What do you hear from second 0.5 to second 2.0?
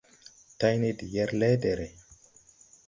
Tayne de yɛr lɛ́ɛdɛ̀rɛ̀.